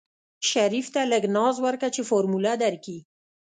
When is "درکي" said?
2.63-2.97